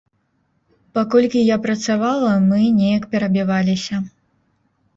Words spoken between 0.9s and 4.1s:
Паколькі я працавала, мы неяк перабіваліся.